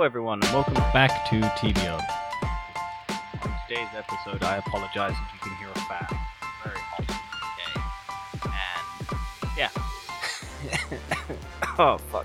[0.00, 2.00] Hello, everyone, and welcome back to TBO.
[3.42, 6.06] On today's episode, I apologize if you can hear a fan.
[6.40, 7.04] It's very hot
[7.58, 7.82] today.
[9.44, 9.68] And, yeah.
[11.78, 12.24] oh, fuck.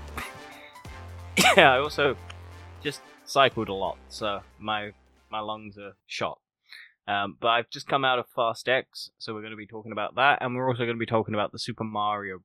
[1.58, 2.16] yeah, I also
[2.82, 4.92] just cycled a lot, so my
[5.30, 6.38] my lungs are shot.
[7.06, 9.92] Um, but I've just come out of Fast X, so we're going to be talking
[9.92, 12.38] about that, and we're also going to be talking about the Super Mario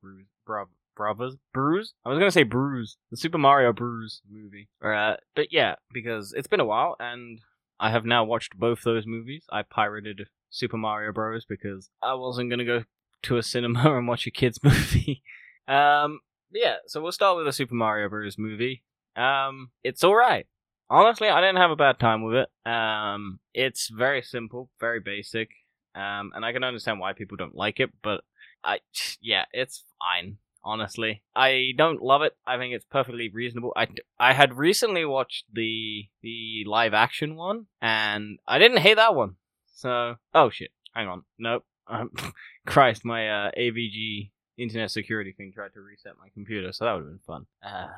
[0.44, 0.68] Bros.
[0.94, 1.94] Bro- Brothers Bruise.
[2.04, 4.68] I was to say Bruise, the Super Mario Bruise movie.
[4.82, 7.40] Uh, but yeah, because it's been a while, and
[7.80, 9.44] I have now watched both those movies.
[9.50, 11.44] I pirated Super Mario Bros.
[11.44, 12.84] because I wasn't to go
[13.22, 15.22] to a cinema and watch a kids movie.
[15.68, 16.20] um,
[16.52, 18.38] yeah, so we'll start with the Super Mario Bros.
[18.38, 18.84] movie.
[19.16, 20.46] Um, it's all right.
[20.90, 22.70] Honestly, I didn't have a bad time with it.
[22.70, 25.48] Um, it's very simple, very basic.
[25.94, 28.22] Um, and I can understand why people don't like it, but
[28.62, 28.80] I,
[29.20, 30.36] yeah, it's fine.
[30.64, 32.36] Honestly, I don't love it.
[32.46, 33.72] I think it's perfectly reasonable.
[33.76, 39.14] I, I had recently watched the the live action one, and I didn't hate that
[39.14, 39.36] one.
[39.74, 41.64] So, oh shit, hang on, nope.
[41.88, 42.10] Um,
[42.66, 47.00] Christ, my uh, AVG internet security thing tried to reset my computer, so that would
[47.00, 47.46] have been fun.
[47.64, 47.88] Uh,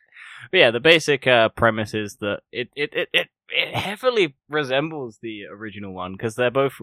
[0.50, 5.18] but yeah, the basic uh, premise is that it it, it, it it heavily resembles
[5.20, 6.80] the original one because they're both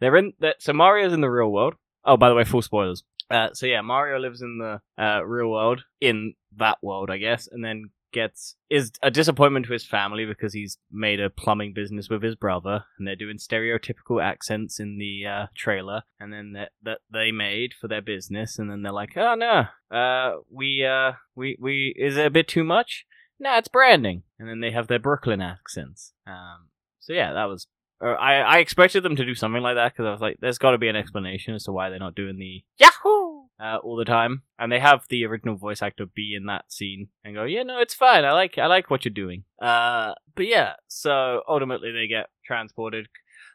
[0.00, 0.62] they're in that.
[0.62, 1.74] So Mario's in the real world.
[2.04, 3.04] Oh, by the way, full spoilers.
[3.32, 7.48] Uh, so yeah, Mario lives in the uh, real world in that world, I guess,
[7.50, 12.08] and then gets is a disappointment to his family because he's made a plumbing business
[12.08, 16.72] with his brother, and they're doing stereotypical accents in the uh, trailer, and then that
[16.82, 21.12] that they made for their business, and then they're like, oh no, uh, we uh,
[21.34, 23.06] we we is it a bit too much?
[23.40, 26.12] No, it's branding, and then they have their Brooklyn accents.
[26.26, 26.68] Um,
[27.00, 27.66] so yeah, that was.
[28.00, 30.58] Uh, I I expected them to do something like that because I was like, there's
[30.58, 33.21] got to be an explanation as to why they're not doing the Yahoo
[33.62, 37.08] uh, all the time, and they have the original voice actor be in that scene
[37.24, 38.24] and go, yeah, no, it's fine.
[38.24, 39.44] I like I like what you're doing.
[39.60, 43.08] Uh, but yeah, so ultimately they get transported.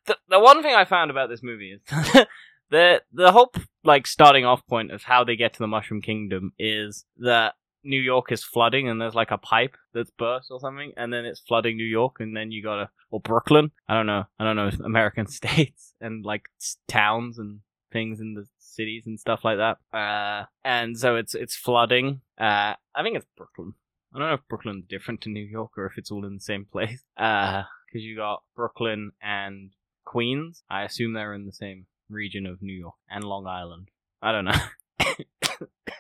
[0.06, 1.82] The the one thing I found about this movie is
[2.70, 3.52] the the whole
[3.84, 8.00] like starting off point of how they get to the Mushroom Kingdom is that New
[8.00, 11.42] York is flooding and there's like a pipe that's burst or something, and then it's
[11.42, 13.72] flooding New York, and then you gotta or Brooklyn.
[13.90, 14.24] I don't know.
[14.40, 16.44] I don't know American states and like
[16.88, 17.60] towns and
[17.92, 19.78] things in the cities and stuff like that.
[19.98, 22.22] Uh, and so it's it's flooding.
[22.40, 23.74] Uh, I think it's Brooklyn.
[24.14, 26.42] I don't know if Brooklyn's different to New York or if it's all in the
[26.42, 27.04] same place.
[27.18, 29.72] Uh, because you got Brooklyn and
[30.06, 30.62] Queens.
[30.70, 33.90] I assume they're in the same region of New York and Long Island.
[34.22, 34.52] I don't know.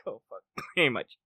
[0.05, 0.43] oh fuck,
[0.75, 1.17] pretty much.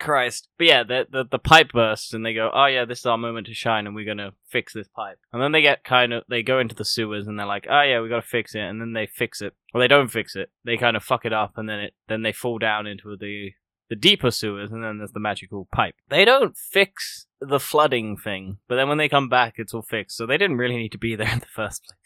[0.00, 0.48] Christ.
[0.58, 3.18] But yeah, the, the the pipe bursts and they go, "Oh yeah, this is our
[3.18, 6.24] moment to shine, and we're gonna fix this pipe." And then they get kind of
[6.28, 8.80] they go into the sewers and they're like, "Oh yeah, we gotta fix it," and
[8.80, 9.54] then they fix it.
[9.72, 10.50] Well, they don't fix it.
[10.64, 13.50] They kind of fuck it up, and then it then they fall down into the
[13.88, 15.94] the deeper sewers, and then there's the magical pipe.
[16.08, 20.16] They don't fix the flooding thing, but then when they come back, it's all fixed.
[20.16, 21.98] So they didn't really need to be there in the first place.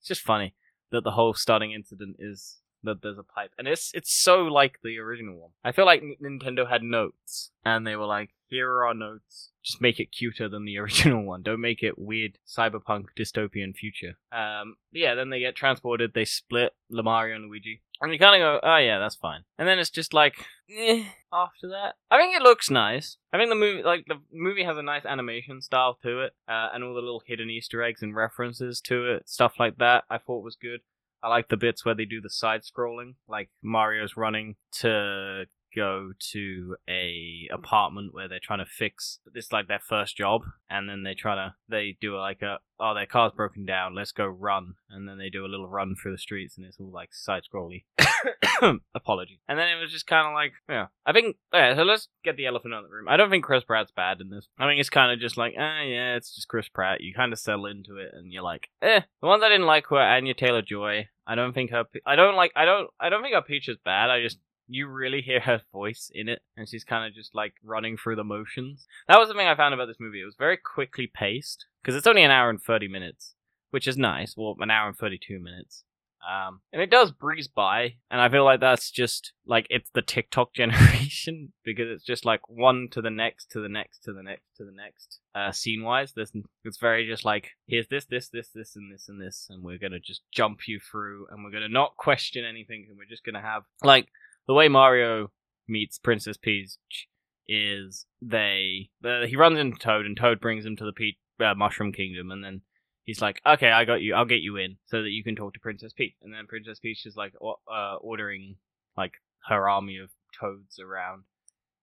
[0.00, 0.54] It's just funny
[0.90, 4.78] that the whole starting incident is that there's a pipe, and it's it's so like
[4.82, 5.50] the original one.
[5.64, 9.50] I feel like Nintendo had notes, and they were like, "Here are our notes.
[9.62, 11.42] Just make it cuter than the original one.
[11.42, 15.14] Don't make it weird cyberpunk dystopian future." Um, yeah.
[15.14, 16.12] Then they get transported.
[16.14, 19.66] They split Lamario and Luigi, and you kind of go, "Oh yeah, that's fine." And
[19.66, 20.36] then it's just like,
[20.70, 23.16] eh, after that, I think it looks nice.
[23.32, 26.68] I think the movie, like the movie, has a nice animation style to it, uh,
[26.72, 30.04] and all the little hidden Easter eggs and references to it, stuff like that.
[30.08, 30.80] I thought was good.
[31.22, 36.12] I like the bits where they do the side scrolling, like Mario's running to go
[36.32, 41.02] to a apartment where they're trying to fix this like their first job and then
[41.02, 44.74] they try to they do like a oh their car's broken down let's go run.
[44.90, 47.42] And then they do a little run through the streets and it's all like side
[47.42, 47.84] scrolly
[48.94, 50.86] apology and then it was just kind of like yeah.
[51.06, 53.08] I think yeah so let's get the elephant out of the room.
[53.08, 54.48] I don't think chris pratt's bad in this.
[54.58, 57.00] I think it's kind of just like ah yeah it's just chris pratt.
[57.00, 59.90] You kind of settle into it and you're like eh the ones i didn't like
[59.90, 63.22] were anya taylor joy i don't think her i don't like i don't i don't
[63.22, 64.10] think her peach is bad.
[64.10, 64.38] I just
[64.68, 68.16] you really hear her voice in it, and she's kind of just like running through
[68.16, 68.86] the motions.
[69.08, 70.20] That was the thing I found about this movie.
[70.20, 73.34] It was very quickly paced because it's only an hour and thirty minutes,
[73.70, 74.34] which is nice.
[74.36, 75.84] Well, an hour and thirty-two minutes.
[76.28, 80.02] Um, and it does breeze by, and I feel like that's just like it's the
[80.02, 84.22] TikTok generation because it's just like one to the next, to the next, to the
[84.22, 85.20] next, to the next.
[85.34, 86.32] Uh, scene wise, this
[86.64, 89.78] it's very just like here's this, this, this, this, and this, and this, and we're
[89.78, 93.40] gonna just jump you through, and we're gonna not question anything, and we're just gonna
[93.40, 94.08] have like
[94.48, 95.30] the way Mario
[95.68, 97.06] meets Princess Peach
[97.46, 101.54] is they uh, he runs into Toad and Toad brings him to the Peach, uh,
[101.54, 102.62] Mushroom Kingdom and then
[103.04, 104.14] he's like, "Okay, I got you.
[104.14, 106.78] I'll get you in so that you can talk to Princess Peach." And then Princess
[106.78, 108.56] Peach is like uh, ordering
[108.96, 109.12] like
[109.48, 111.24] her army of toads around,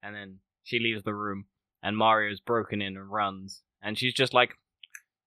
[0.04, 1.46] and then she leaves the room.
[1.82, 4.56] and Mario's broken in and runs, and she's just like,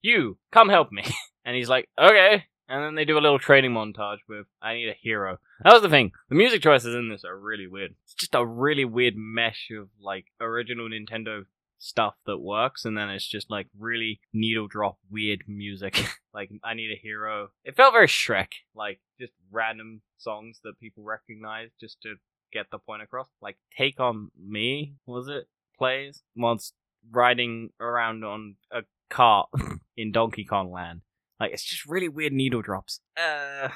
[0.03, 1.05] "You come help me,"
[1.45, 4.89] and he's like, "Okay." And then they do a little training montage with I need
[4.89, 5.39] a hero.
[5.65, 6.13] That was the thing.
[6.29, 7.95] The music choices in this are really weird.
[8.05, 11.45] It's just a really weird mesh of like original Nintendo
[11.79, 16.05] stuff that works, and then it's just like really needle drop weird music.
[16.35, 17.49] like I need a hero.
[17.65, 22.17] It felt very Shrek, like just random songs that people recognize just to
[22.53, 23.29] get the point across.
[23.41, 26.73] Like Take on Me was it plays once
[27.11, 29.49] riding around on a cart
[29.97, 31.03] in Donkey Kong Land.
[31.41, 33.01] Like it's just really weird needle drops.
[33.17, 33.69] Uh,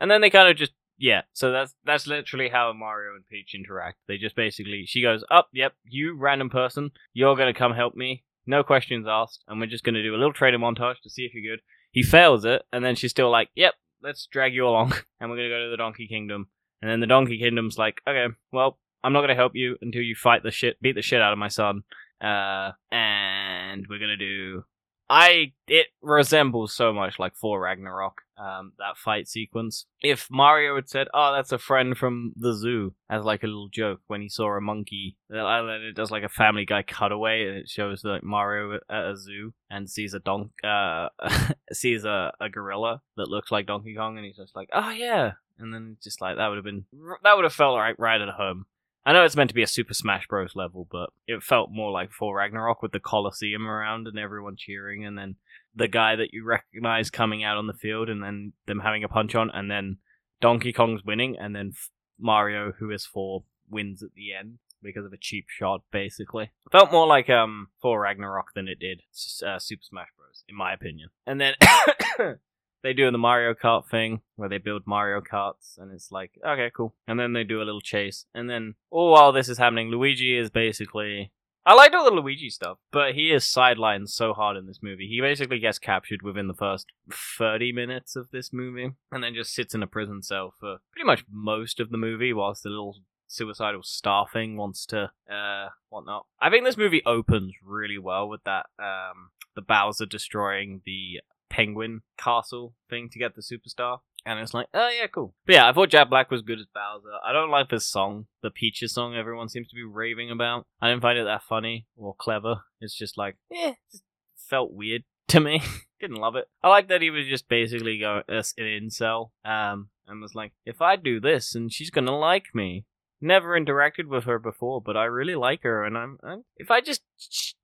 [0.00, 1.22] and then they kind of just yeah.
[1.32, 3.98] So that's that's literally how Mario and Peach interact.
[4.06, 7.94] They just basically she goes up, oh, yep, you random person, you're gonna come help
[7.94, 8.24] me.
[8.46, 11.34] No questions asked, and we're just gonna do a little training montage to see if
[11.34, 11.62] you're good.
[11.92, 15.36] He fails it, and then she's still like, yep, let's drag you along, and we're
[15.36, 16.48] gonna go to the Donkey Kingdom.
[16.80, 20.14] And then the Donkey Kingdom's like, okay, well, I'm not gonna help you until you
[20.14, 21.82] fight the shit, beat the shit out of my son.
[22.20, 24.64] Uh, and we're gonna do
[25.10, 29.86] I it resembles so much like Thor Ragnarok, um, that fight sequence.
[30.02, 33.68] If Mario had said, "Oh, that's a friend from the zoo," as like a little
[33.68, 37.56] joke when he saw a monkey, then it does like a Family Guy cutaway, and
[37.56, 41.08] it shows like Mario at a zoo and sees a donk, uh,
[41.72, 45.32] sees a, a gorilla that looks like Donkey Kong, and he's just like, "Oh yeah,"
[45.58, 46.84] and then just like that would have been
[47.22, 48.66] that would have felt right right at home.
[49.08, 50.54] I know it's meant to be a Super Smash Bros.
[50.54, 55.06] level, but it felt more like Thor Ragnarok with the Colosseum around and everyone cheering,
[55.06, 55.36] and then
[55.74, 59.08] the guy that you recognize coming out on the field, and then them having a
[59.08, 59.96] punch on, and then
[60.42, 61.72] Donkey Kong's winning, and then
[62.18, 66.50] Mario, who is Thor, wins at the end because of a cheap shot, basically.
[66.66, 69.00] It felt more like um Thor Ragnarok than it did
[69.42, 70.44] uh, Super Smash Bros.
[70.46, 71.08] in my opinion.
[71.26, 71.54] And then
[72.82, 76.70] they do the Mario Kart thing where they build Mario Karts, and it's like, okay,
[76.74, 76.94] cool.
[77.06, 80.36] And then they do a little chase, and then all while this is happening, Luigi
[80.36, 81.32] is basically.
[81.66, 85.06] I liked all the Luigi stuff, but he is sidelined so hard in this movie.
[85.06, 89.52] He basically gets captured within the first 30 minutes of this movie, and then just
[89.52, 92.96] sits in a prison cell for pretty much most of the movie, whilst the little
[93.26, 96.24] suicidal star thing wants to uh whatnot.
[96.40, 102.02] I think this movie opens really well with that um the Bowser destroying the penguin
[102.16, 103.98] castle thing to get the superstar.
[104.26, 105.34] And it's like, oh yeah, cool.
[105.46, 107.16] But yeah, I thought Jack Black was good as Bowser.
[107.24, 110.66] I don't like this song, the Peaches song everyone seems to be raving about.
[110.80, 112.62] I didn't find it that funny or clever.
[112.80, 114.04] It's just like, eh, just
[114.36, 115.62] felt weird to me.
[116.00, 116.46] Didn't love it.
[116.62, 120.52] I like that he was just basically going as an incel, um, and was like,
[120.64, 122.84] if I do this, and she's gonna like me.
[123.20, 126.80] Never interacted with her before, but I really like her, and I'm, I'm if I
[126.80, 127.02] just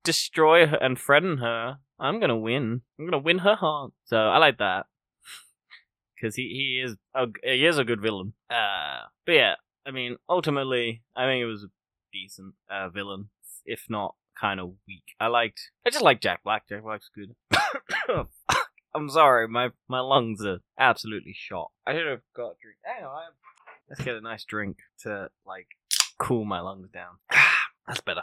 [0.03, 2.83] destroy her and threaten her, I'm gonna win.
[2.99, 3.93] I'm gonna win her heart.
[4.05, 4.87] So I like that
[6.17, 8.33] because he he is a he is a good villain.
[8.51, 9.55] Uh, but yeah,
[9.87, 11.71] I mean, ultimately, I think it was a
[12.12, 13.29] decent uh, villain,
[13.65, 15.05] if not kind of weak.
[15.21, 15.71] I liked.
[15.87, 16.69] I just like Jack Black.
[16.69, 17.35] Jack Black's good.
[18.95, 21.71] I'm sorry, my my lungs are absolutely shot.
[21.87, 22.79] I should have got a drink.
[22.83, 23.23] Hang on,
[23.94, 25.69] let's get a nice drink to like
[26.19, 27.14] cool my lungs down.
[27.87, 28.23] That's better.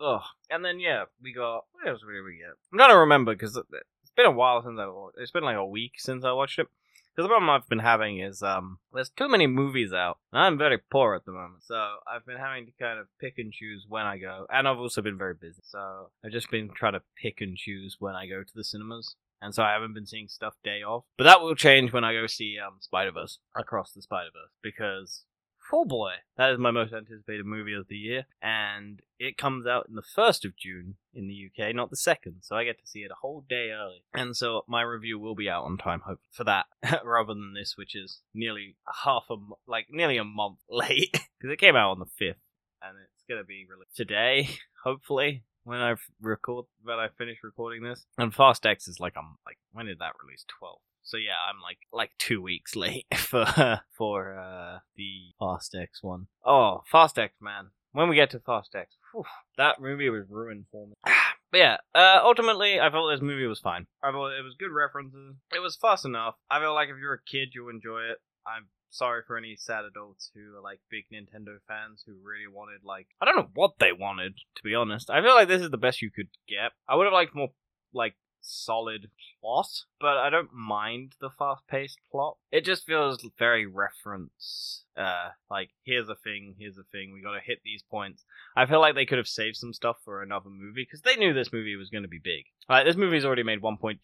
[0.00, 2.56] Oh, and then yeah, we got what else did we get?
[2.72, 5.18] I'm to remember because it's been a while since I watched.
[5.18, 6.66] It's been like a week since I watched it.
[7.14, 10.58] Because the problem I've been having is um, there's too many movies out, and I'm
[10.58, 11.62] very poor at the moment.
[11.62, 11.74] So
[12.06, 15.00] I've been having to kind of pick and choose when I go, and I've also
[15.00, 15.62] been very busy.
[15.62, 19.14] So I've just been trying to pick and choose when I go to the cinemas
[19.40, 21.04] and so I haven't been seeing stuff day off.
[21.16, 24.52] But that will change when I go see um, Spider Verse across the Spider Verse
[24.62, 25.24] because
[25.72, 29.88] Oh boy, that is my most anticipated movie of the year, and it comes out
[29.88, 32.86] in the 1st of June in the UK, not the 2nd, so I get to
[32.86, 34.04] see it a whole day early.
[34.14, 36.66] And so my review will be out on time, hope for that,
[37.04, 41.58] rather than this, which is nearly half a, like, nearly a month late, because it
[41.58, 42.36] came out on the 5th,
[42.82, 44.48] and it's gonna be released today,
[44.84, 48.06] hopefully, when I record, when I finish recording this.
[48.16, 50.44] And Fast X is like, I'm like, when did that release?
[50.58, 50.78] 12.
[51.02, 56.26] So yeah, I'm like like two weeks late for for uh, the Fast X one.
[56.44, 57.70] Oh, Fast X, man.
[57.92, 59.24] When we get to Fast X, whew,
[59.56, 60.94] that movie was ruined for me.
[61.52, 63.86] but yeah, uh, ultimately, I felt this movie was fine.
[64.02, 65.36] I thought it was good references.
[65.54, 66.34] It was fast enough.
[66.50, 68.18] I feel like if you're a kid, you'll enjoy it.
[68.44, 72.84] I'm sorry for any sad adults who are like big Nintendo fans who really wanted
[72.84, 75.10] like I don't know what they wanted to be honest.
[75.10, 76.72] I feel like this is the best you could get.
[76.88, 77.50] I would have liked more
[77.92, 78.14] like
[78.46, 79.68] solid plot,
[80.00, 82.36] but I don't mind the fast paced plot.
[82.52, 84.84] It just feels very reference.
[84.96, 87.12] Uh, like here's a thing, here's a thing.
[87.12, 88.24] We got to hit these points.
[88.56, 91.34] I feel like they could have saved some stuff for another movie because they knew
[91.34, 92.44] this movie was going to be big.
[92.68, 93.98] Like this movie's already made 1.2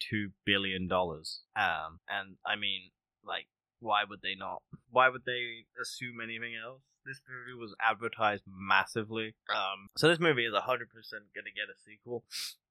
[0.45, 1.41] billion dollars.
[1.55, 2.91] Um, and I mean,
[3.25, 3.47] like
[3.83, 4.61] why would they not?
[4.89, 6.81] Why would they assume anything else?
[7.05, 9.35] This movie was advertised massively.
[9.53, 12.23] Um, so this movie is 100% going to get a sequel.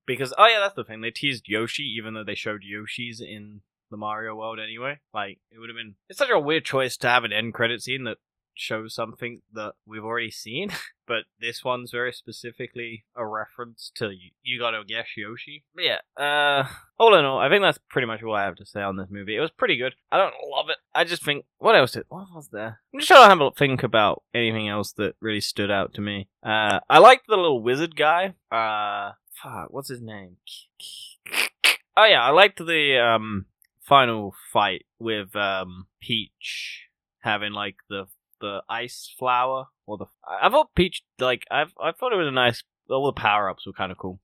[0.07, 1.01] Because, oh yeah, that's the thing.
[1.01, 4.99] They teased Yoshi, even though they showed Yoshi's in the Mario world anyway.
[5.15, 5.95] Like, it would have been.
[6.09, 8.19] It's such a weird choice to have an end credit scene that
[8.55, 10.71] show something that we've already seen,
[11.07, 14.11] but this one's very specifically a reference to
[14.43, 15.65] you, gotta guess Yoshi.
[15.75, 16.67] But yeah, uh,
[16.99, 19.09] all in all, I think that's pretty much all I have to say on this
[19.11, 19.37] movie.
[19.37, 19.95] It was pretty good.
[20.11, 20.77] I don't love it.
[20.95, 22.81] I just think, what else did, what was there?
[22.93, 26.29] I'm just trying to think about anything else that really stood out to me.
[26.43, 28.35] Uh, I liked the little wizard guy.
[28.51, 30.37] Uh, fuck, what's his name?
[31.95, 33.45] Oh yeah, I liked the, um,
[33.83, 36.89] final fight with, um, Peach
[37.21, 38.07] having like the
[38.43, 40.07] the ice flower or the.
[40.29, 42.63] I thought Peach like I I thought it was a nice.
[42.91, 44.21] All the power ups were kind of cool,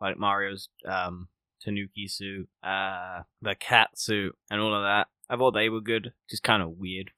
[0.00, 1.28] like Mario's um
[1.60, 5.08] Tanuki suit, uh the cat suit, and all of that.
[5.28, 6.12] I thought they were good.
[6.28, 7.10] Just kind of weird.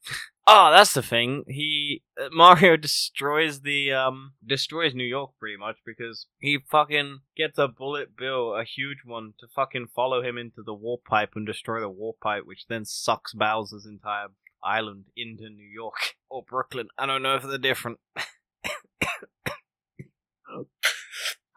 [0.46, 1.42] oh, that's the thing.
[1.48, 7.58] He uh, Mario destroys the um destroys New York pretty much because he fucking gets
[7.58, 11.46] a bullet bill, a huge one, to fucking follow him into the warp pipe and
[11.46, 14.28] destroy the warp pipe, which then sucks Bowser's entire
[14.66, 15.94] island into New York
[16.30, 16.88] or Brooklyn.
[16.98, 17.98] I don't know if they're different.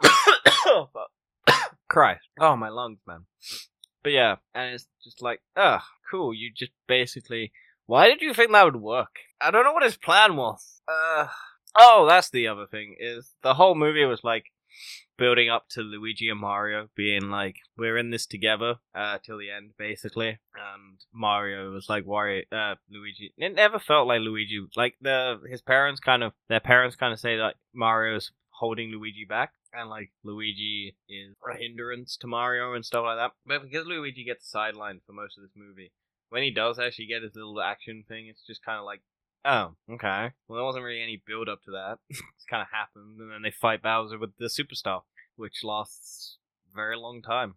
[0.04, 0.89] oh,
[1.89, 2.25] Christ.
[2.39, 3.25] Oh, my lungs, man.
[4.04, 6.34] But yeah, and it's just like, ugh, cool.
[6.34, 7.51] You just basically.
[7.86, 9.16] Why did you think that would work?
[9.42, 10.82] I don't know what his plan was.
[10.88, 11.28] Uh.
[11.78, 12.96] Oh, that's the other thing.
[13.00, 14.46] Is the whole movie was like,
[15.17, 19.51] building up to Luigi and Mario being like, we're in this together uh, till the
[19.51, 20.39] end, basically.
[20.55, 23.33] And Mario was like, Wario, uh, Luigi.
[23.38, 27.19] It never felt like Luigi, like the his parents kind of, their parents kind of
[27.19, 29.53] say like Mario's holding Luigi back.
[29.71, 33.33] And like Luigi is a hindrance to Mario and stuff like that.
[33.45, 35.91] But because Luigi gets sidelined for most of this movie,
[36.29, 39.01] when he does actually get his little action thing, it's just kind of like,
[39.46, 40.31] Oh, okay.
[40.48, 42.00] Well, there wasn't really any build up to that.
[42.10, 45.01] it's kind of happened, and then they fight Bowser with the Superstar,
[45.36, 46.38] which lasts
[46.74, 47.55] very long time.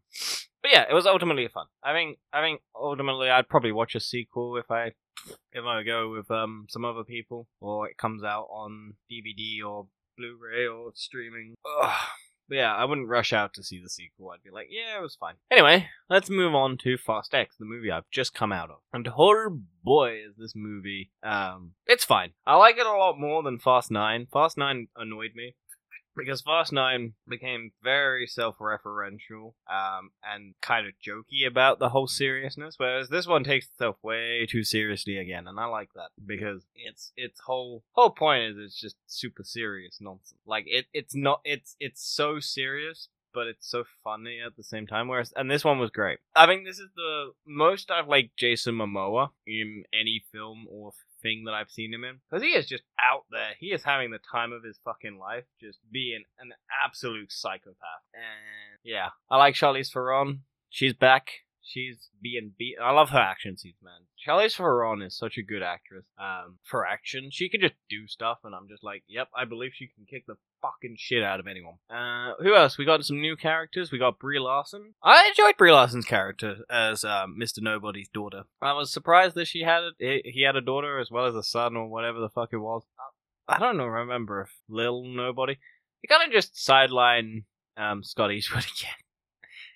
[0.62, 1.66] But yeah, it was ultimately fun.
[1.82, 4.92] I think I think ultimately I'd probably watch a sequel if I
[5.52, 9.86] if I go with um some other people, or it comes out on DVD or
[10.16, 11.54] Blu-ray or streaming.
[11.64, 12.08] Ugh.
[12.52, 14.28] But yeah, I wouldn't rush out to see the sequel.
[14.28, 15.36] I'd be like, yeah, it was fine.
[15.50, 18.76] Anyway, let's move on to Fast X, the movie I've just come out of.
[18.92, 21.10] And oh boy, is this movie.
[21.22, 22.32] Um, it's fine.
[22.46, 24.26] I like it a lot more than Fast 9.
[24.30, 25.54] Fast 9 annoyed me
[26.16, 32.74] because Fast Nine became very self-referential um, and kind of jokey about the whole seriousness,
[32.78, 37.12] whereas this one takes itself way too seriously again, and I like that because its
[37.16, 40.40] its whole whole point is it's just super serious nonsense.
[40.46, 43.08] Like it it's not it's it's so serious.
[43.34, 45.08] But it's so funny at the same time.
[45.08, 46.18] Whereas, and this one was great.
[46.36, 50.92] I think this is the most I've liked Jason Momoa in any film or
[51.22, 52.20] thing that I've seen him in.
[52.28, 53.50] Because he is just out there.
[53.58, 56.52] He is having the time of his fucking life, just being an
[56.84, 57.76] absolute psychopath.
[58.14, 60.42] And yeah, I like Charlize Theron.
[60.70, 61.30] She's back.
[61.64, 62.76] She's being beat.
[62.82, 64.06] I love her action scenes, man.
[64.26, 66.04] Charlize Theron is such a good actress.
[66.18, 69.72] Um, for action, she can just do stuff, and I'm just like, yep, I believe
[69.74, 71.76] she can kick the fucking shit out of anyone.
[71.88, 72.78] Uh, who else?
[72.78, 73.92] We got some new characters.
[73.92, 74.94] We got Brie Larson.
[75.02, 77.60] I enjoyed Brie Larson's character as um, Mr.
[77.60, 78.42] Nobody's daughter.
[78.60, 80.22] I was surprised that she had it.
[80.24, 82.82] He had a daughter as well as a son, or whatever the fuck it was.
[83.48, 83.86] I don't know.
[83.86, 85.58] Remember if Lil Nobody?
[86.00, 87.44] He kind of just sideline
[87.76, 88.94] um, Scott Eastwood again.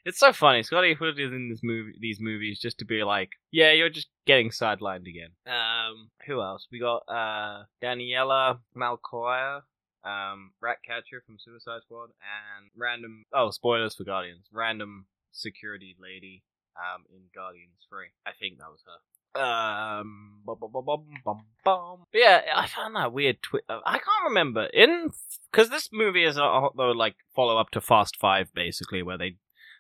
[0.06, 0.62] It's so funny.
[0.62, 4.06] Scott Eastwood is in this movie, these movies, just to be like, yeah, you're just
[4.24, 5.30] getting sidelined again.
[5.48, 6.68] Um, who else?
[6.70, 9.62] We got uh Daniela Melchior,
[10.04, 13.24] um, Ratcatcher from Suicide Squad, and random.
[13.34, 14.46] Oh, spoilers for Guardians.
[14.52, 16.44] Random security lady,
[16.76, 18.10] um, in Guardians Three.
[18.24, 19.42] I think that was her.
[19.42, 23.42] Um, bum, bum, bum, yeah, I found that weird.
[23.42, 25.10] Twi- uh, I can't remember in
[25.50, 29.36] because this movie is a, the like follow up to Fast Five, basically, where they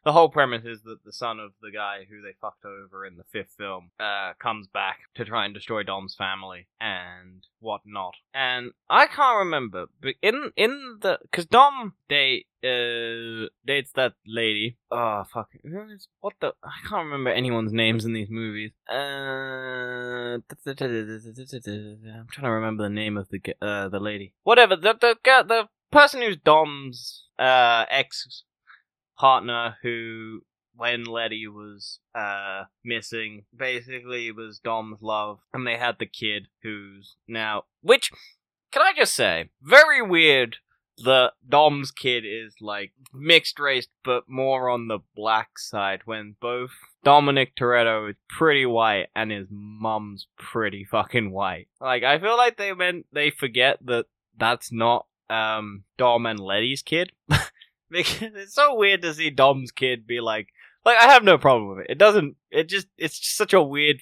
[0.06, 3.16] the whole premise is that the son of the guy who they fucked over in
[3.16, 8.14] the fifth film uh, comes back to try and destroy Dom's family and whatnot.
[8.32, 14.78] And I can't remember, but in in the because Dom date uh dates that lady.
[14.92, 15.48] Oh fuck,
[16.20, 16.52] what the?
[16.62, 18.70] I can't remember anyone's names in these movies.
[18.88, 24.34] Uh, I'm trying to remember the name of the uh the lady.
[24.44, 28.44] Whatever the the the person who's Dom's uh ex
[29.18, 30.42] partner who
[30.74, 37.16] when Letty was uh missing basically was Dom's love and they had the kid who's
[37.26, 38.10] now which
[38.70, 40.58] can I just say very weird
[40.98, 46.00] the Dom's kid is like mixed race, but more on the black side.
[46.04, 46.70] When both
[47.04, 51.68] Dominic Toretto is pretty white and his mum's pretty fucking white.
[51.80, 54.06] Like I feel like they meant they forget that
[54.36, 57.12] that's not um Dom and Letty's kid.
[57.90, 60.48] because it's so weird to see Dom's kid be like,
[60.84, 61.90] like I have no problem with it.
[61.90, 62.36] It doesn't.
[62.50, 64.00] It just it's just such a weird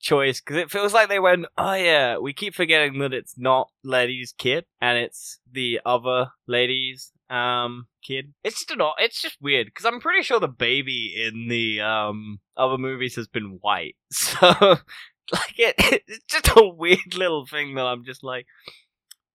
[0.00, 3.68] choice because it feels like they went, oh yeah, we keep forgetting that it's not
[3.84, 8.32] Letty's kid and it's the other lady's um kid.
[8.42, 8.94] It's just not.
[8.98, 13.28] It's just weird because I'm pretty sure the baby in the um other movies has
[13.28, 15.74] been white, so like it,
[16.06, 18.46] it's just a weird little thing that I'm just like.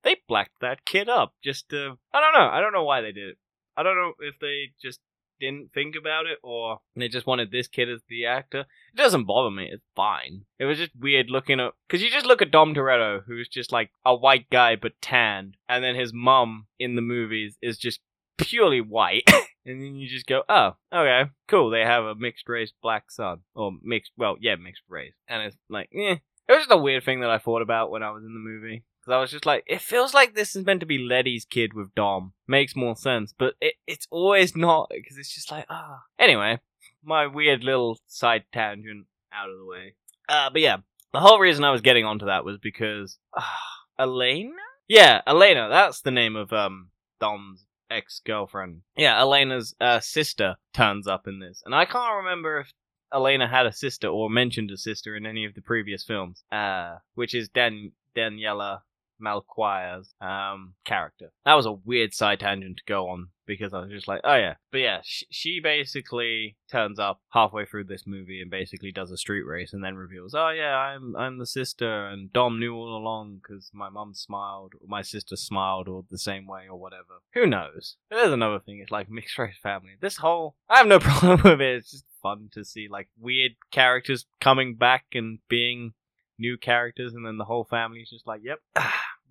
[0.03, 1.97] They blacked that kid up just to.
[2.13, 2.49] I don't know.
[2.51, 3.37] I don't know why they did it.
[3.75, 4.99] I don't know if they just
[5.39, 8.61] didn't think about it or they just wanted this kid as the actor.
[8.93, 9.69] It doesn't bother me.
[9.71, 10.45] It's fine.
[10.59, 13.71] It was just weird looking at because you just look at Dom Toretto, who's just
[13.71, 17.99] like a white guy but tanned, and then his mum in the movies is just
[18.37, 19.23] purely white.
[19.65, 21.69] and then you just go, oh, okay, cool.
[21.69, 25.57] They have a mixed race black son, or mixed, well, yeah, mixed race, and it's
[25.69, 26.17] like, eh.
[26.45, 28.39] It was just a weird thing that I thought about when I was in the
[28.39, 28.83] movie.
[29.03, 31.73] Because I was just like, it feels like this is meant to be Letty's kid
[31.73, 32.31] with Dom.
[32.47, 36.03] Makes more sense, but it, it's always not, because it's just like, ah.
[36.17, 36.59] Anyway,
[37.03, 39.95] my weird little side tangent out of the way.
[40.29, 40.77] Uh, but yeah,
[41.11, 43.41] the whole reason I was getting onto that was because, uh,
[43.99, 44.53] Elena?
[44.87, 48.83] Yeah, Elena, that's the name of, um, Dom's ex-girlfriend.
[48.95, 51.61] Yeah, Elena's, uh, sister turns up in this.
[51.65, 52.71] And I can't remember if
[53.13, 56.99] Elena had a sister or mentioned a sister in any of the previous films, uh,
[57.15, 58.79] which is Dan- Daniela
[59.23, 61.31] Melchior's um, character.
[61.45, 64.35] That was a weird side tangent to go on because I was just like, oh
[64.35, 64.55] yeah.
[64.71, 69.17] But yeah, she, she basically turns up halfway through this movie and basically does a
[69.17, 72.97] street race and then reveals, oh yeah, I'm I'm the sister and Dom knew all
[72.97, 77.21] along because my mum smiled, or my sister smiled, or the same way, or whatever.
[77.33, 77.97] Who knows?
[78.09, 78.79] There's another thing.
[78.79, 79.93] It's like mixed race family.
[79.99, 81.75] This whole, I have no problem with it.
[81.75, 85.93] It's just fun to see like weird characters coming back and being
[86.39, 88.59] new characters, and then the whole family's just like, yep.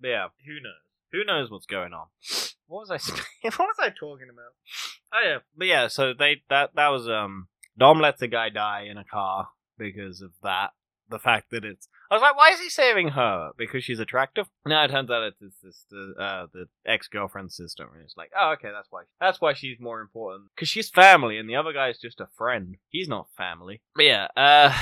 [0.09, 0.83] Yeah, who knows?
[1.11, 2.07] Who knows what's going on?
[2.65, 3.47] What was I?
[3.49, 4.53] what was I talking about?
[5.13, 5.87] Oh yeah, but yeah.
[5.87, 10.21] So they that that was um Dom lets a guy die in a car because
[10.21, 10.71] of that.
[11.09, 13.51] The fact that it's, I was like, why is he saving her?
[13.57, 14.47] Because she's attractive?
[14.65, 18.31] No, it turns out it's his sister, uh, the ex girlfriend's sister, and it's like,
[18.39, 19.03] oh, okay, that's why.
[19.19, 22.77] That's why she's more important because she's family, and the other guy's just a friend.
[22.87, 23.81] He's not family.
[23.95, 24.73] But yeah, uh,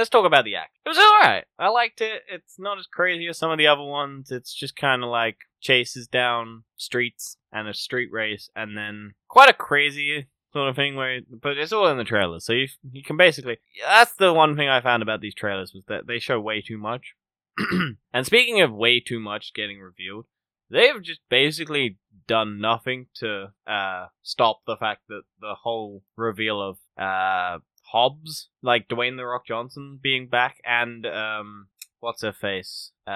[0.00, 0.78] let's talk about the act.
[0.84, 1.44] It was alright.
[1.58, 2.22] I liked it.
[2.32, 4.30] It's not as crazy as some of the other ones.
[4.30, 9.50] It's just kind of like chases down streets and a street race, and then quite
[9.50, 13.04] a crazy sort of thing where but it's all in the trailers so you you
[13.04, 16.40] can basically that's the one thing i found about these trailers was that they show
[16.40, 17.14] way too much
[18.12, 20.26] and speaking of way too much getting revealed
[20.68, 26.78] they've just basically done nothing to uh stop the fact that the whole reveal of
[26.98, 27.58] uh
[27.92, 31.68] Hobbs, like Dwayne the Rock Johnson being back, and um,
[32.00, 32.90] what's her face?
[33.06, 33.10] Uh,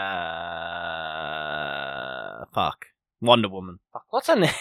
[2.55, 2.87] fuck,
[3.21, 3.81] Wonder Woman.
[3.93, 4.53] Fuck, what's her name?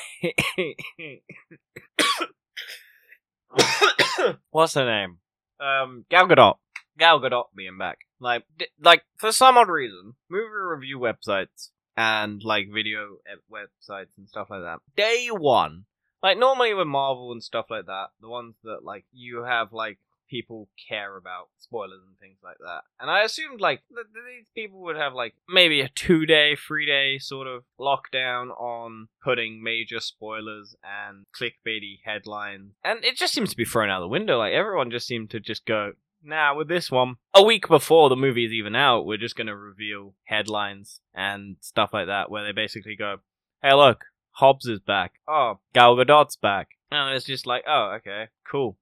[4.51, 5.17] what's her name?
[5.59, 6.55] Um, Gal Gadot.
[6.97, 7.99] Gal Gadot being back.
[8.19, 13.17] Like, d- like for some odd reason, movie review websites and like video
[13.51, 14.79] websites and stuff like that.
[14.95, 15.85] Day one,
[16.23, 19.99] like normally with Marvel and stuff like that, the ones that like you have like
[20.29, 22.81] people care about spoilers and things like that.
[22.99, 27.19] And I assumed like these people would have like maybe a two day, three day
[27.19, 32.71] sort of lockdown on putting major spoilers and clickbaity headlines.
[32.83, 34.39] And it just seems to be thrown out the window.
[34.39, 38.09] Like everyone just seemed to just go, now nah, with this one, a week before
[38.09, 42.31] the movie is even out, we're just going to reveal headlines and stuff like that,
[42.31, 43.17] where they basically go,
[43.61, 45.13] "Hey, look, Hobbs is back.
[45.27, 46.69] Oh, Gal Gadot's back.
[46.91, 48.77] And it's just like, oh, okay, cool.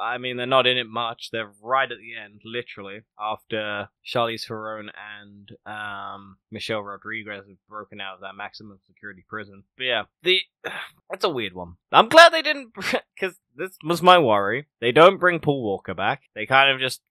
[0.00, 1.30] I mean, they're not in it much.
[1.30, 8.00] They're right at the end, literally, after Charlize Theron and um, Michelle Rodriguez have broken
[8.00, 9.64] out of that maximum security prison.
[9.76, 10.40] But yeah, the
[11.10, 11.74] that's a weird one.
[11.92, 14.66] I'm glad they didn't, because this was my worry.
[14.80, 16.22] They don't bring Paul Walker back.
[16.34, 17.02] They kind of just,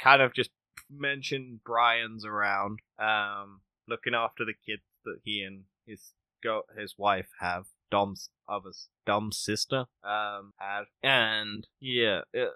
[0.00, 0.50] kind of just
[0.88, 6.12] mention Brian's around, um, looking after the kids that he and his
[6.42, 7.66] go his wife have.
[7.90, 8.70] Dom's other
[9.04, 12.50] Dom's sister um had, and yeah, it,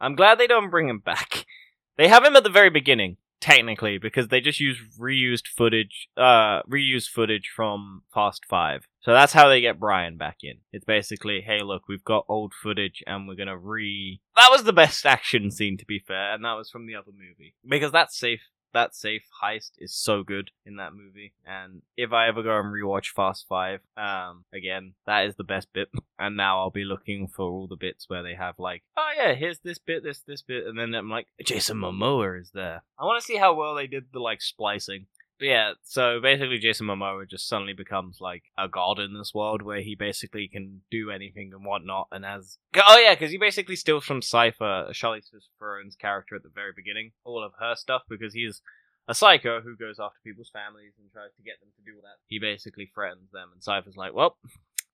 [0.00, 1.46] I'm glad they don't bring him back.
[1.96, 6.62] They have him at the very beginning, technically, because they just use reused footage, uh,
[6.62, 8.88] reused footage from Fast Five.
[9.02, 10.54] So that's how they get Brian back in.
[10.72, 14.20] It's basically, hey, look, we've got old footage and we're gonna re.
[14.34, 17.12] That was the best action scene, to be fair, and that was from the other
[17.12, 18.40] movie because that's safe
[18.74, 21.32] that safe heist is so good in that movie.
[21.46, 25.72] And if I ever go and rewatch Fast Five, um, again, that is the best
[25.72, 25.88] bit.
[26.16, 29.34] And now I'll be looking for all the bits where they have like, oh yeah,
[29.34, 32.84] here's this bit, this this bit, and then I'm like, Jason Momoa is there.
[32.96, 35.06] I want to see how well they did the like splicing.
[35.40, 39.80] Yeah, so basically Jason Momoa just suddenly becomes like a god in this world where
[39.80, 44.04] he basically can do anything and whatnot and has Oh yeah, because he basically steals
[44.04, 48.62] from Cypher, Charlize Theron's character at the very beginning, all of her stuff because he's
[49.08, 52.18] a psycho who goes after people's families and tries to get them to do that.
[52.28, 54.38] He basically threatens them and Cypher's like, Well,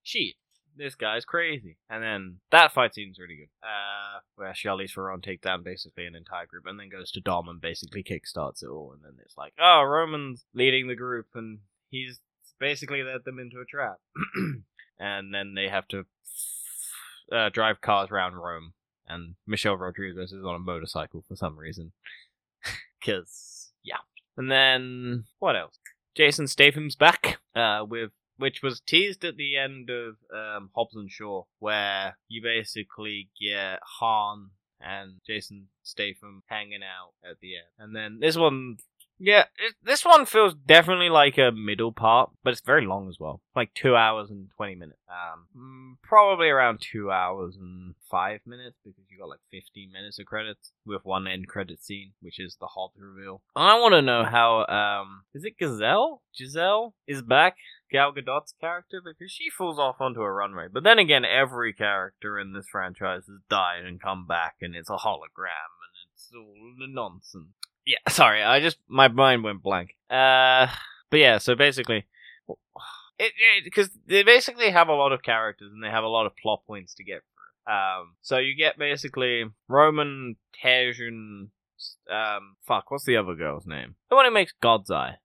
[0.02, 0.36] shit
[0.80, 1.76] this guy's crazy.
[1.88, 3.50] And then that fight scene's really good.
[3.62, 7.48] Uh, where Charlize Theron takes down basically an entire group and then goes to Dom
[7.48, 8.92] and basically kickstarts it all.
[8.92, 11.58] And then it's like, oh, Roman's leading the group and
[11.90, 12.20] he's
[12.58, 13.98] basically led them into a trap.
[14.98, 16.06] and then they have to
[17.30, 18.72] uh, drive cars around Rome.
[19.06, 21.92] And Michelle Rodriguez is on a motorcycle for some reason.
[23.00, 23.96] Because, yeah.
[24.36, 25.78] And then, what else?
[26.14, 28.10] Jason Statham's back uh, with
[28.40, 33.80] which was teased at the end of um, Hobbs and Shaw, where you basically get
[34.00, 34.50] Han
[34.80, 37.66] and Jason Statham hanging out at the end.
[37.78, 38.78] And then this one
[39.22, 43.18] yeah, it, this one feels definitely like a middle part, but it's very long as
[43.20, 43.42] well.
[43.54, 44.98] Like two hours and twenty minutes.
[45.10, 50.18] Um, mm, probably around two hours and five minutes because you got like fifteen minutes
[50.18, 53.42] of credits with one end credit scene, which is the Hobbs reveal.
[53.54, 56.22] I want to know how um, is it Gazelle?
[56.34, 57.56] Giselle is back.
[57.90, 60.66] Gal Gadot's character because she falls off onto a runway.
[60.72, 64.90] But then again, every character in this franchise has died and come back, and it's
[64.90, 66.54] a hologram, and it's all
[66.88, 67.48] nonsense
[67.86, 69.96] yeah, sorry, I just my mind went blank.
[70.08, 70.68] Uh,
[71.10, 72.06] but yeah, so basically,
[73.18, 73.32] it
[73.64, 76.62] because they basically have a lot of characters and they have a lot of plot
[76.66, 77.74] points to get through.
[77.74, 80.92] Um, so you get basically Roman, Tej,
[82.10, 83.96] um, fuck, what's the other girl's name?
[84.08, 85.16] The one who makes God's Eye.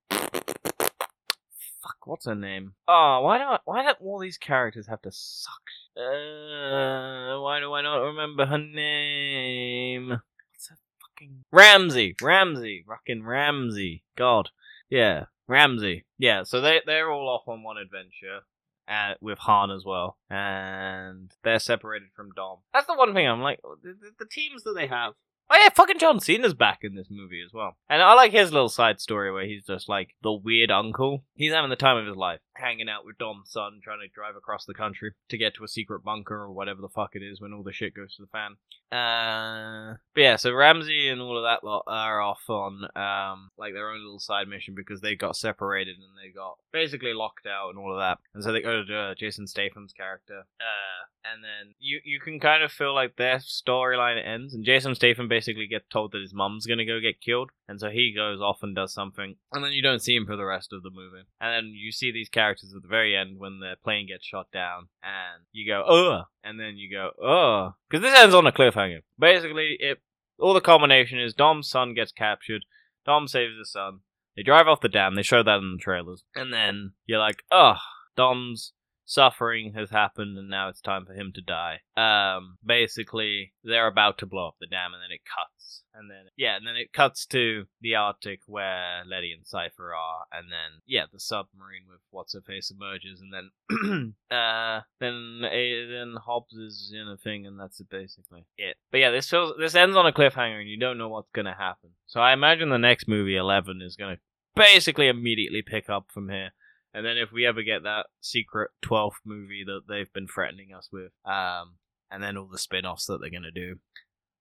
[2.06, 2.74] What's her name?
[2.86, 5.52] Oh, why don't why don't all these characters have to suck?
[5.96, 10.10] Uh, why do I not remember her name?
[10.10, 14.04] What's her fucking Ramsey, Ramsey, fucking Ramsey.
[14.16, 14.50] God,
[14.88, 16.04] yeah, Ramsey.
[16.16, 18.42] Yeah, so they they're all off on one adventure.
[18.88, 22.58] Uh, with Han as well, and they're separated from Dom.
[22.72, 25.14] That's the one thing I'm like, the, the teams that they have
[25.48, 27.76] Oh yeah, fucking John Cena's back in this movie as well.
[27.88, 31.22] And I like his little side story where he's just like the weird uncle.
[31.34, 34.36] He's having the time of his life, hanging out with Dom's son, trying to drive
[34.36, 37.40] across the country to get to a secret bunker or whatever the fuck it is
[37.40, 38.56] when all the shit goes to the fan.
[38.92, 43.72] Uh, but yeah, so Ramsey and all of that lot are off on um like
[43.72, 47.70] their own little side mission because they got separated and they got basically locked out
[47.70, 48.18] and all of that.
[48.34, 50.46] And so they go to uh, Jason Statham's character.
[50.60, 54.94] Uh, and then you you can kind of feel like their storyline ends, and Jason
[54.94, 58.40] Statham basically gets told that his mum's gonna go get killed, and so he goes
[58.40, 60.90] off and does something, and then you don't see him for the rest of the
[60.90, 64.24] movie, and then you see these characters at the very end when their plane gets
[64.24, 68.46] shot down, and you go oh, and then you go oh, because this ends on
[68.46, 69.02] a cliffhanger.
[69.18, 69.98] Basically, it
[70.38, 72.64] all the culmination is Dom's son gets captured,
[73.04, 74.00] Dom saves his son.
[74.36, 75.14] They drive off the dam.
[75.14, 77.76] They show that in the trailers, and then you're like, oh,
[78.16, 78.72] Dom's
[79.06, 81.80] suffering has happened and now it's time for him to die.
[81.96, 85.82] Um, basically, they're about to blow up the dam and then it cuts.
[85.94, 90.26] And then, yeah, and then it cuts to the Arctic where Letty and Cypher are.
[90.30, 93.22] And then, yeah, the submarine with What's Her Face emerges.
[93.22, 98.76] And then, uh, then, then Hobbs is in a thing and that's basically it.
[98.90, 101.56] But yeah, this feels, this ends on a cliffhanger and you don't know what's gonna
[101.56, 101.90] happen.
[102.06, 104.18] So I imagine the next movie, 11, is gonna
[104.54, 106.50] basically immediately pick up from here.
[106.96, 110.88] And then if we ever get that secret 12th movie that they've been threatening us
[110.90, 111.74] with, um,
[112.10, 113.80] and then all the spin offs that they're going to do,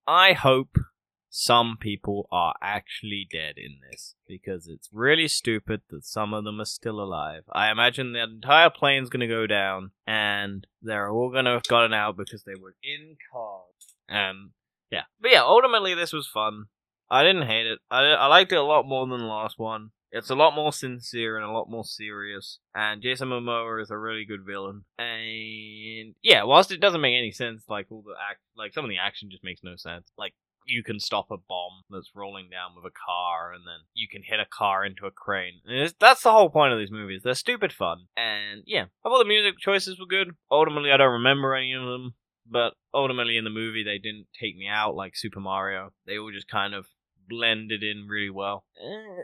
[0.07, 0.77] I hope
[1.29, 6.61] some people are actually dead in this because it's really stupid that some of them
[6.61, 7.43] are still alive.
[7.51, 11.63] I imagine the entire plane's going to go down and they're all going to have
[11.63, 13.97] gotten out because they were in cars.
[14.07, 14.51] And
[14.89, 16.67] yeah, but yeah, ultimately this was fun.
[17.09, 17.79] I didn't hate it.
[17.91, 19.89] I, I liked it a lot more than the last one.
[20.15, 22.59] It's a lot more sincere and a lot more serious.
[22.73, 24.85] And Jason Momoa is a really good villain.
[24.97, 28.89] And yeah, whilst it doesn't make any sense, like all the act, like some of
[28.89, 30.07] the action just makes no sense.
[30.17, 30.33] Like
[30.65, 34.23] you can stop a bomb that's rolling down with a car, and then you can
[34.23, 35.61] hit a car into a crane.
[35.99, 37.21] that's the whole point of these movies.
[37.23, 40.35] They're stupid fun, and yeah, I thought the music choices were good.
[40.49, 42.15] Ultimately, I don't remember any of them,
[42.49, 45.91] but ultimately in the movie they didn't take me out like Super Mario.
[46.05, 46.85] They all just kind of
[47.27, 48.65] blended in really well.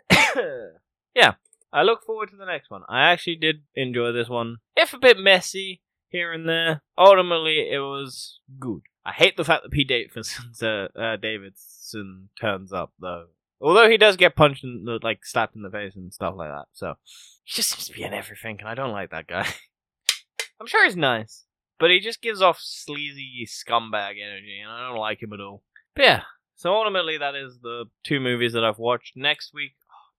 [1.16, 1.34] yeah,
[1.74, 2.84] I look forward to the next one.
[2.90, 6.82] I actually did enjoy this one, if a bit messy here and there.
[6.98, 8.82] Ultimately, it was good.
[9.06, 13.28] I hate the fact that Pete Davidson, uh, uh, Davidson turns up though.
[13.60, 16.66] Although he does get punched and like slapped in the face and stuff like that,
[16.74, 16.96] so
[17.44, 19.48] he just seems to be in everything, and I don't like that guy.
[20.60, 21.46] I'm sure he's nice,
[21.80, 25.64] but he just gives off sleazy scumbag energy, and I don't like him at all.
[25.96, 26.22] But yeah,
[26.56, 29.16] so ultimately that is the two movies that I've watched.
[29.16, 29.74] Next week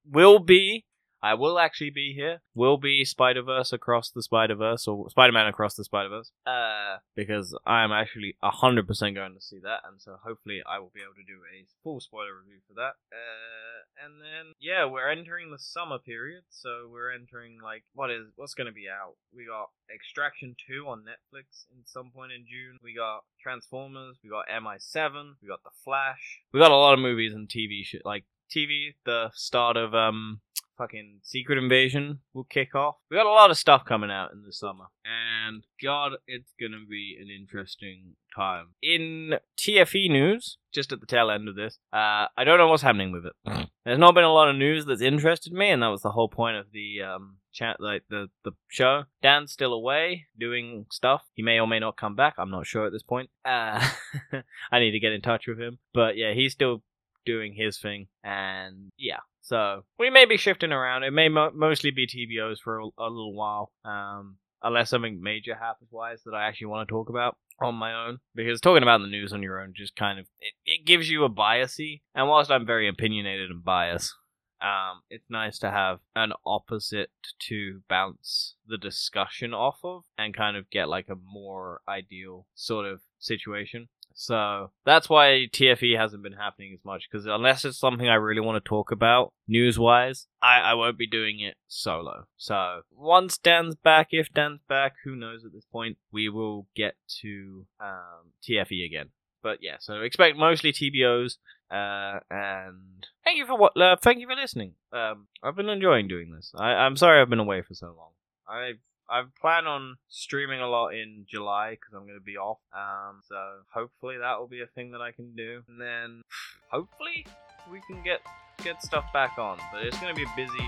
[0.09, 0.85] will be
[1.23, 2.41] I will actually be here.
[2.53, 6.31] Will be Spider Verse across the Spider Verse or Spider Man across the Spider Verse.
[6.45, 10.79] Uh, because I am actually hundred percent going to see that, and so hopefully I
[10.79, 12.99] will be able to do a full spoiler review for that.
[13.09, 13.63] Uh,
[14.03, 18.53] and then yeah, we're entering the summer period, so we're entering like what is what's
[18.53, 19.15] going to be out.
[19.33, 22.77] We got Extraction Two on Netflix in some point in June.
[22.83, 24.17] We got Transformers.
[24.21, 25.35] We got MI7.
[25.41, 26.41] We got The Flash.
[26.51, 28.93] We got a lot of movies and TV shit like TV.
[29.05, 30.41] The start of um
[30.77, 32.95] fucking Secret Invasion will kick off.
[33.09, 36.85] We got a lot of stuff coming out in the summer, and God, it's gonna
[36.89, 38.69] be an interesting time.
[38.81, 42.83] In TFE news, just at the tail end of this, uh, I don't know what's
[42.83, 43.69] happening with it.
[43.85, 46.29] There's not been a lot of news that's interested me, and that was the whole
[46.29, 49.03] point of the um, chat, like the the show.
[49.21, 51.23] Dan's still away doing stuff.
[51.33, 52.35] He may or may not come back.
[52.37, 53.29] I'm not sure at this point.
[53.45, 53.85] Uh,
[54.71, 56.81] I need to get in touch with him, but yeah, he's still
[57.25, 61.03] doing his thing, and yeah, so we may be shifting around.
[61.03, 65.53] It may mo- mostly be TBOs for a, a little while, um, unless something major
[65.53, 68.19] happens wise that I actually want to talk about on my own.
[68.33, 71.25] Because talking about the news on your own just kind of it, it gives you
[71.25, 72.01] a biasy.
[72.15, 74.13] And whilst I'm very opinionated and biased,
[74.61, 77.11] um, it's nice to have an opposite
[77.49, 82.85] to bounce the discussion off of and kind of get like a more ideal sort
[82.85, 83.89] of situation.
[84.13, 88.41] So that's why TFE hasn't been happening as much because unless it's something I really
[88.41, 92.25] want to talk about news wise, I, I won't be doing it solo.
[92.37, 96.95] So once Dan's back, if Dan's back, who knows at this point, we will get
[97.21, 99.09] to um, TFE again.
[99.41, 101.37] But yeah, so expect mostly TBOs.
[101.69, 103.79] Uh, and thank you for what.
[103.79, 104.73] Uh, thank you for listening.
[104.93, 106.53] Um, I've been enjoying doing this.
[106.55, 108.11] I, I'm sorry I've been away for so long.
[108.47, 112.59] I've I plan on streaming a lot in July because I'm going to be off.
[112.73, 113.35] Um, so
[113.73, 116.21] hopefully that will be a thing that I can do, and then
[116.69, 117.25] hopefully
[117.71, 118.21] we can get
[118.63, 119.59] get stuff back on.
[119.71, 120.67] But it's going to be busy,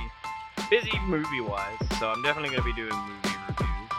[0.70, 1.78] busy movie wise.
[2.00, 3.92] So I'm definitely going to be doing movie reviews.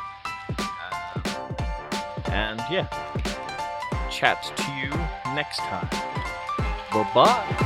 [0.58, 1.56] Um,
[2.32, 2.88] and yeah,
[4.10, 4.90] chat to you
[5.34, 5.88] next time.
[6.92, 7.62] Bye bye.